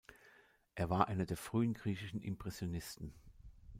Er 0.73 0.89
war 0.89 1.09
einer 1.09 1.27
der 1.27 1.37
frühen 1.37 1.75
griechischen 1.75 2.23
Impressionisten. 2.23 3.13